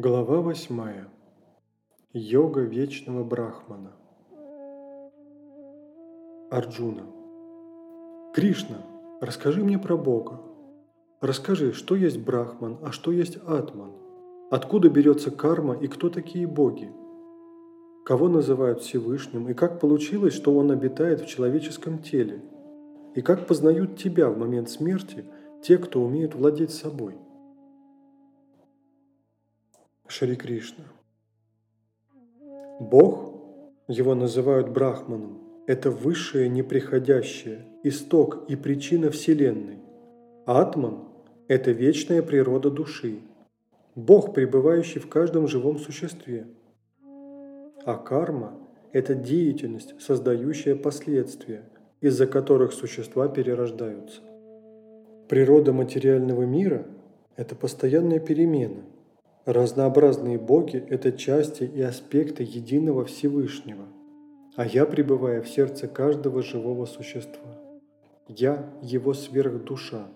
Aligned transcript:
Глава 0.00 0.42
восьмая. 0.42 1.08
Йога 2.12 2.60
вечного 2.60 3.24
Брахмана. 3.24 3.96
Арджуна. 6.52 7.02
Кришна, 8.32 8.76
расскажи 9.20 9.64
мне 9.64 9.76
про 9.76 9.96
Бога. 9.96 10.40
Расскажи, 11.20 11.72
что 11.72 11.96
есть 11.96 12.20
Брахман, 12.24 12.78
а 12.80 12.92
что 12.92 13.10
есть 13.10 13.38
Атман. 13.38 13.90
Откуда 14.52 14.88
берется 14.88 15.32
карма 15.32 15.74
и 15.74 15.88
кто 15.88 16.10
такие 16.10 16.46
боги? 16.46 16.92
Кого 18.06 18.28
называют 18.28 18.82
Всевышним 18.82 19.48
и 19.48 19.54
как 19.54 19.80
получилось, 19.80 20.34
что 20.34 20.56
он 20.56 20.70
обитает 20.70 21.22
в 21.22 21.26
человеческом 21.26 21.98
теле? 21.98 22.44
И 23.16 23.20
как 23.20 23.48
познают 23.48 23.96
тебя 23.96 24.30
в 24.30 24.38
момент 24.38 24.70
смерти 24.70 25.24
те, 25.60 25.76
кто 25.76 26.00
умеют 26.00 26.36
владеть 26.36 26.70
собой? 26.70 27.16
Шри 30.10 30.36
Кришна. 30.36 30.84
Бог, 32.80 33.34
его 33.88 34.14
называют 34.14 34.70
Брахманом, 34.70 35.38
это 35.66 35.90
высшее 35.90 36.48
неприходящее, 36.48 37.66
исток 37.84 38.46
и 38.48 38.56
причина 38.56 39.10
Вселенной. 39.10 39.80
Атман– 40.46 41.00
это 41.48 41.72
вечная 41.72 42.22
природа 42.22 42.70
души, 42.70 43.18
Бог, 43.94 44.32
пребывающий 44.32 44.98
в 44.98 45.10
каждом 45.10 45.46
живом 45.46 45.78
существе. 45.78 46.46
А 47.84 47.96
карма– 47.96 48.58
это 48.92 49.14
деятельность, 49.14 49.94
создающая 50.00 50.74
последствия, 50.74 51.64
из-за 52.00 52.26
которых 52.26 52.72
существа 52.72 53.28
перерождаются. 53.28 54.22
Природа 55.28 55.74
материального 55.74 56.44
мира– 56.44 56.86
это 57.36 57.54
постоянная 57.54 58.20
перемена– 58.20 58.80
Разнообразные 59.48 60.36
боги– 60.36 60.76
это 60.90 61.10
части 61.10 61.62
и 61.64 61.80
аспекты 61.80 62.42
единого 62.42 63.06
Всевышнего, 63.06 63.86
а 64.56 64.66
я 64.66 64.84
пребываю 64.84 65.42
в 65.42 65.48
сердце 65.48 65.88
каждого 65.88 66.42
живого 66.42 66.84
существа. 66.84 67.58
Я– 68.26 68.70
его 68.82 69.14
сверхдуша. 69.14 70.08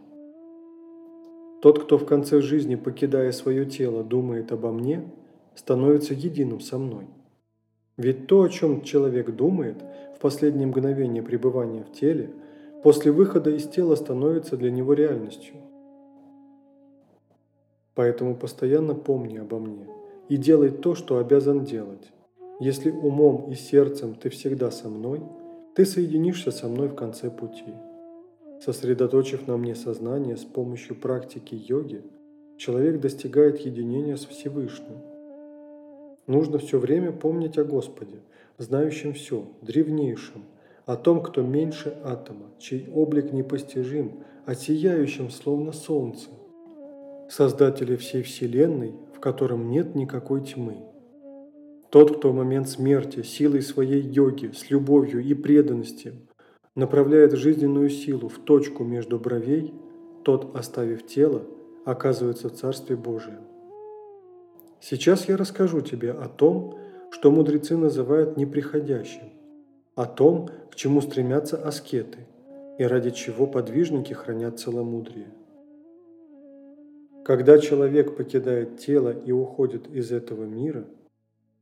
Тот, 1.62 1.82
кто 1.82 1.96
в 1.96 2.04
конце 2.04 2.42
жизни, 2.42 2.74
покидая 2.74 3.32
свое 3.32 3.64
тело, 3.64 4.04
думает 4.04 4.52
обо 4.52 4.70
мне, 4.70 5.10
становится 5.54 6.12
единым 6.12 6.60
со 6.60 6.76
мной. 6.76 7.06
Ведь 7.96 8.26
то, 8.26 8.42
о 8.42 8.50
чем 8.50 8.82
человек 8.82 9.34
думает 9.34 9.82
в 10.14 10.20
последнее 10.20 10.66
мгновение 10.66 11.22
пребывания 11.22 11.84
в 11.84 11.98
теле, 11.98 12.28
после 12.82 13.10
выхода 13.10 13.48
из 13.48 13.66
тела 13.66 13.94
становится 13.94 14.58
для 14.58 14.70
него 14.70 14.92
реальностью– 14.92 15.54
Поэтому 17.94 18.34
постоянно 18.34 18.94
помни 18.94 19.38
обо 19.38 19.58
мне 19.58 19.86
и 20.28 20.36
делай 20.36 20.70
то, 20.70 20.94
что 20.94 21.18
обязан 21.18 21.64
делать. 21.64 22.10
Если 22.60 22.90
умом 22.90 23.50
и 23.50 23.54
сердцем 23.54 24.14
ты 24.14 24.30
всегда 24.30 24.70
со 24.70 24.88
мной, 24.88 25.20
ты 25.74 25.84
соединишься 25.84 26.50
со 26.50 26.68
мной 26.68 26.88
в 26.88 26.94
конце 26.94 27.30
пути. 27.30 27.74
Сосредоточив 28.64 29.46
на 29.46 29.56
мне 29.56 29.74
сознание 29.74 30.36
с 30.36 30.44
помощью 30.44 30.94
практики 30.96 31.54
йоги, 31.54 32.02
человек 32.56 33.00
достигает 33.00 33.58
единения 33.58 34.16
с 34.16 34.24
Всевышним. 34.24 34.98
Нужно 36.26 36.58
все 36.58 36.78
время 36.78 37.10
помнить 37.10 37.58
о 37.58 37.64
Господе, 37.64 38.20
знающем 38.58 39.14
все, 39.14 39.44
древнейшем, 39.60 40.44
о 40.86 40.96
том, 40.96 41.22
кто 41.22 41.42
меньше 41.42 41.96
атома, 42.04 42.46
чей 42.58 42.88
облик 42.94 43.32
непостижим, 43.32 44.20
о 44.46 44.54
сияющем, 44.54 45.30
словно 45.30 45.72
солнце, 45.72 46.28
Создателя 47.34 47.96
всей 47.96 48.22
Вселенной, 48.22 48.92
в 49.16 49.18
котором 49.18 49.70
нет 49.70 49.94
никакой 49.94 50.42
тьмы. 50.44 50.84
Тот, 51.88 52.18
кто 52.18 52.30
в 52.30 52.34
момент 52.34 52.68
смерти 52.68 53.22
силой 53.22 53.62
своей 53.62 54.02
йоги, 54.02 54.50
с 54.54 54.68
любовью 54.68 55.22
и 55.22 55.32
преданностью 55.32 56.12
направляет 56.74 57.32
жизненную 57.32 57.88
силу 57.88 58.28
в 58.28 58.38
точку 58.38 58.84
между 58.84 59.18
бровей, 59.18 59.72
тот, 60.24 60.54
оставив 60.54 61.06
тело, 61.06 61.46
оказывается 61.86 62.50
в 62.50 62.52
Царстве 62.52 62.96
Божием. 62.96 63.40
Сейчас 64.78 65.26
я 65.26 65.38
расскажу 65.38 65.80
тебе 65.80 66.10
о 66.10 66.28
том, 66.28 66.78
что 67.12 67.30
мудрецы 67.30 67.78
называют 67.78 68.36
неприходящим, 68.36 69.32
о 69.94 70.04
том, 70.04 70.50
к 70.70 70.74
чему 70.74 71.00
стремятся 71.00 71.56
аскеты 71.56 72.26
и 72.78 72.84
ради 72.84 73.08
чего 73.08 73.46
подвижники 73.46 74.12
хранят 74.12 74.60
целомудрие. 74.60 75.28
Когда 77.24 77.58
человек 77.58 78.16
покидает 78.16 78.78
тело 78.78 79.10
и 79.10 79.30
уходит 79.30 79.86
из 79.86 80.10
этого 80.10 80.44
мира, 80.44 80.84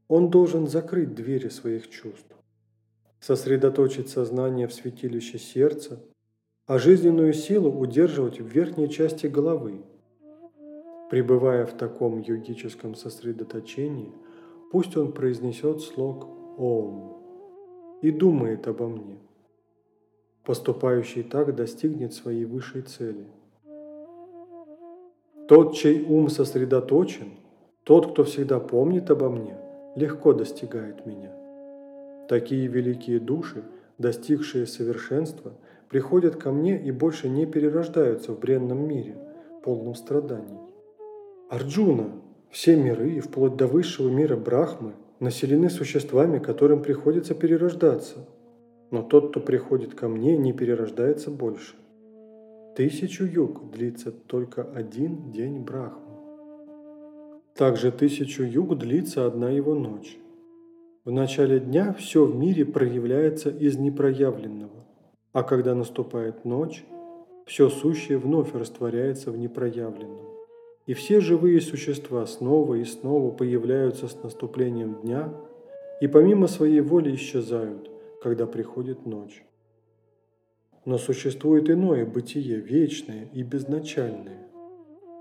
он 0.08 0.30
должен 0.30 0.66
закрыть 0.66 1.14
двери 1.14 1.48
своих 1.48 1.90
чувств, 1.90 2.34
сосредоточить 3.20 4.08
сознание 4.08 4.66
в 4.68 4.72
святилище 4.72 5.38
сердца, 5.38 6.02
а 6.66 6.78
жизненную 6.78 7.34
силу 7.34 7.70
удерживать 7.70 8.40
в 8.40 8.46
верхней 8.46 8.88
части 8.88 9.26
головы. 9.26 9.82
Пребывая 11.10 11.66
в 11.66 11.76
таком 11.76 12.20
йогическом 12.20 12.94
сосредоточении, 12.94 14.12
пусть 14.72 14.96
он 14.96 15.12
произнесет 15.12 15.82
слог 15.82 16.26
«Ом» 16.58 17.98
и 18.00 18.10
думает 18.10 18.66
обо 18.66 18.88
мне. 18.88 19.18
Поступающий 20.42 21.22
так 21.22 21.54
достигнет 21.54 22.14
своей 22.14 22.46
высшей 22.46 22.80
цели– 22.80 23.26
тот, 25.50 25.74
чей 25.74 26.06
ум 26.08 26.28
сосредоточен, 26.28 27.30
тот, 27.82 28.12
кто 28.12 28.22
всегда 28.22 28.60
помнит 28.60 29.10
обо 29.10 29.28
мне, 29.28 29.56
легко 29.96 30.32
достигает 30.32 31.06
меня. 31.06 31.32
Такие 32.28 32.68
великие 32.68 33.18
души, 33.18 33.64
достигшие 33.98 34.68
совершенства, 34.68 35.50
приходят 35.88 36.36
ко 36.36 36.52
мне 36.52 36.80
и 36.80 36.92
больше 36.92 37.28
не 37.28 37.46
перерождаются 37.46 38.30
в 38.30 38.38
бренном 38.38 38.86
мире, 38.86 39.16
полном 39.64 39.96
страданий. 39.96 40.60
Арджуна, 41.48 42.12
все 42.50 42.76
миры, 42.76 43.18
вплоть 43.18 43.56
до 43.56 43.66
высшего 43.66 44.08
мира 44.08 44.36
Брахмы, 44.36 44.92
населены 45.18 45.68
существами, 45.68 46.38
которым 46.38 46.80
приходится 46.80 47.34
перерождаться. 47.34 48.18
Но 48.92 49.02
тот, 49.02 49.30
кто 49.30 49.40
приходит 49.40 49.96
ко 49.96 50.06
мне, 50.06 50.36
не 50.36 50.52
перерождается 50.52 51.28
больше. 51.28 51.74
Тысячу 52.76 53.24
юг 53.24 53.68
длится 53.72 54.12
только 54.12 54.62
один 54.62 55.32
день 55.32 55.60
Брахмы. 55.60 56.14
Также 57.56 57.90
тысячу 57.90 58.44
юг 58.44 58.78
длится 58.78 59.26
одна 59.26 59.50
его 59.50 59.74
ночь. 59.74 60.16
В 61.04 61.10
начале 61.10 61.58
дня 61.58 61.92
все 61.92 62.24
в 62.24 62.36
мире 62.36 62.64
проявляется 62.64 63.50
из 63.50 63.76
непроявленного, 63.76 64.86
а 65.32 65.42
когда 65.42 65.74
наступает 65.74 66.44
ночь, 66.44 66.84
все 67.44 67.68
сущее 67.68 68.18
вновь 68.18 68.54
растворяется 68.54 69.32
в 69.32 69.36
непроявленном. 69.36 70.28
И 70.86 70.94
все 70.94 71.20
живые 71.20 71.60
существа 71.60 72.24
снова 72.26 72.76
и 72.76 72.84
снова 72.84 73.32
появляются 73.32 74.06
с 74.06 74.22
наступлением 74.22 75.00
дня 75.02 75.34
и 76.00 76.06
помимо 76.06 76.46
своей 76.46 76.80
воли 76.80 77.16
исчезают, 77.16 77.90
когда 78.22 78.46
приходит 78.46 79.06
ночь. 79.06 79.44
Но 80.84 80.96
существует 80.96 81.68
иное 81.68 82.06
бытие, 82.06 82.56
вечное 82.56 83.28
и 83.34 83.42
безначальное. 83.42 84.48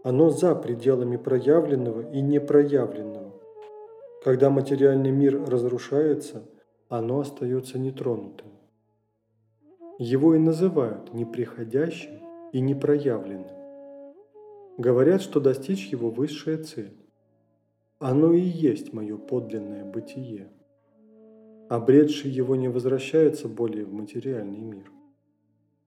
Оно 0.04 0.30
за 0.30 0.56
пределами 0.56 1.18
проявленного 1.18 2.10
и 2.14 2.22
непроявленного. 2.22 3.34
Когда 4.24 4.50
материальный 4.50 5.12
мир 5.12 5.44
разрушается, 5.44 6.44
оно 6.88 7.20
остается 7.20 7.78
нетронутым. 7.78 8.48
Его 9.98 10.34
и 10.34 10.40
называют 10.40 11.14
неприходящим 11.14 12.22
и 12.54 12.62
непроявленным. 12.62 13.48
Говорят, 14.78 15.22
что 15.22 15.42
достичь 15.42 15.88
его 15.88 16.10
высшая 16.10 16.64
цель. 16.64 16.96
Оно 18.00 18.32
и 18.32 18.40
есть 18.40 18.94
мое 18.94 19.18
подлинное 19.18 19.84
бытие. 19.84 20.48
Обретший 21.68 22.32
его 22.32 22.56
не 22.56 22.70
возвращается 22.70 23.50
более 23.50 23.84
в 23.84 23.92
материальный 23.92 24.62
мир 24.62 24.90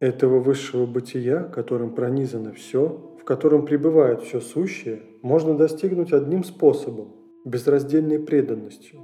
этого 0.03 0.41
высшего 0.41 0.85
бытия, 0.85 1.45
которым 1.45 1.95
пронизано 1.95 2.53
все, 2.53 3.17
в 3.21 3.25
котором 3.25 3.65
пребывает 3.65 4.21
все 4.23 4.41
сущее, 4.41 5.01
можно 5.23 5.57
достигнуть 5.57 6.13
одним 6.13 6.43
способом– 6.43 7.15
безраздельной 7.45 8.19
преданностью. 8.19 8.99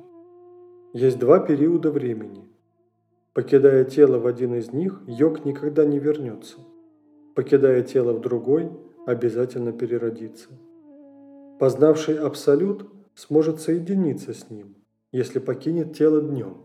Есть 0.93 1.21
два 1.21 1.39
периода 1.39 1.93
времени. 1.93 2.49
Покидая 3.33 3.85
тело 3.85 4.19
в 4.19 4.27
один 4.27 4.57
из 4.57 4.73
них, 4.73 5.01
йог 5.07 5.45
никогда 5.45 5.85
не 5.85 6.01
вернется. 6.01 6.59
Покидая 7.37 7.83
тело 7.83 8.13
в 8.13 8.21
другой, 8.21 8.69
обязательно 9.07 9.71
переродится. 9.71 10.49
Познавший 11.61 12.19
Абсолют 12.19 12.91
сможет 13.15 13.61
соединиться 13.61 14.35
с 14.35 14.51
ним, 14.51 14.75
если 15.13 15.39
покинет 15.39 15.97
тело 15.97 16.21
днем. 16.21 16.57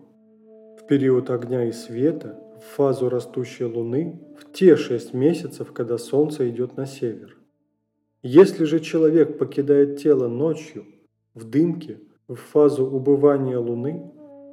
В 0.82 0.88
период 0.88 1.30
огня 1.30 1.66
и 1.66 1.72
света 1.72 2.40
фазу 2.64 3.10
растущей 3.10 3.66
Луны 3.66 4.20
в 4.38 4.52
те 4.52 4.76
шесть 4.76 5.14
месяцев, 5.14 5.72
когда 5.74 5.98
Солнце 5.98 6.50
идет 6.50 6.78
на 6.78 6.86
север. 6.86 7.38
Если 8.22 8.64
же 8.64 8.80
человек 8.80 9.38
покидает 9.38 10.00
тело 10.00 10.28
ночью, 10.28 10.86
в 11.34 11.44
дымке, 11.50 12.00
в 12.28 12.36
фазу 12.36 12.86
убывания 12.86 13.60
Луны, 13.60 14.12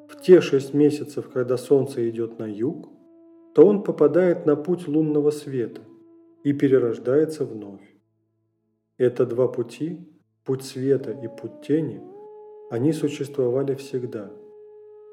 в 0.09 0.21
те 0.21 0.41
шесть 0.41 0.75
месяцев, 0.75 1.31
когда 1.33 1.57
Солнце 1.57 2.09
идет 2.11 2.39
на 2.39 2.45
юг, 2.51 2.89
то 3.55 3.67
он 3.67 3.83
попадает 3.83 4.47
на 4.47 4.57
путь 4.57 4.89
лунного 4.89 5.31
света 5.31 5.83
и 6.43 6.53
перерождается 6.53 7.45
вновь. 7.45 7.83
Это 8.99 9.25
два 9.27 9.49
пути, 9.49 10.09
путь 10.45 10.65
света 10.65 11.13
и 11.13 11.29
путь 11.29 11.63
тени, 11.67 12.01
они 12.71 12.93
существовали 12.93 13.75
всегда. 13.75 14.31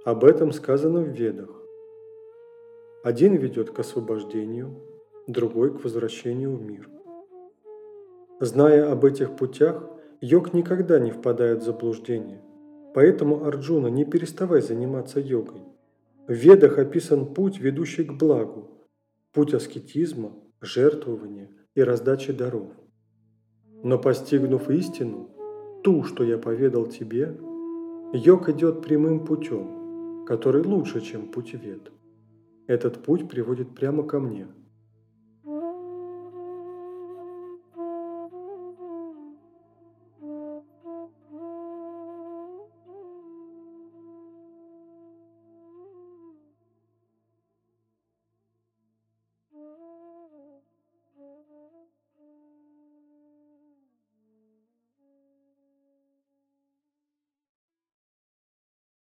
Об 0.06 0.24
этом 0.24 0.52
сказано 0.52 1.02
в 1.02 1.10
Ведах. 1.10 1.57
Один 3.04 3.36
ведет 3.36 3.70
к 3.72 3.80
освобождению, 3.80 4.76
другой 5.28 5.78
к 5.78 5.84
возвращению 5.84 6.56
в 6.56 6.62
мир. 6.64 6.90
Зная 8.40 8.92
об 8.92 9.06
этих 9.06 9.36
путях, 9.36 9.88
йог 10.22 10.54
никогда 10.54 11.00
не 11.00 11.12
впадает 11.12 11.62
в 11.62 11.66
заблуждение. 11.66 12.42
Поэтому, 12.94 13.46
Арджуна, 13.46 13.88
не 13.88 14.06
переставай 14.06 14.62
заниматься 14.62 15.20
йогой. 15.20 15.62
В 16.28 16.34
Ведах 16.34 16.80
описан 16.80 17.34
путь, 17.34 17.60
ведущий 17.60 18.04
к 18.04 18.14
благу, 18.14 18.72
путь 19.32 19.54
аскетизма, 19.54 20.34
жертвования 20.62 21.50
и 21.76 21.82
раздачи 21.82 22.34
даров. 22.34 22.70
Но 23.84 24.00
постигнув 24.00 24.70
истину, 24.70 25.30
ту, 25.84 26.04
что 26.04 26.24
я 26.24 26.38
поведал 26.38 26.88
тебе, 26.88 27.38
йог 28.14 28.50
идет 28.50 28.82
прямым 28.82 29.26
путем, 29.26 30.26
который 30.26 30.64
лучше, 30.64 31.02
чем 31.02 31.28
путь 31.32 31.54
вед. 31.54 31.92
Этот 32.68 33.04
путь 33.04 33.30
приводит 33.30 33.74
прямо 33.74 34.04
ко 34.04 34.20
мне– 34.20 34.48